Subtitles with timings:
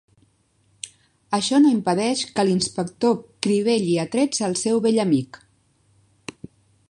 [1.37, 3.15] Això no impedeix que l'inspector
[3.47, 5.41] crivelli a trets el seu vell amic.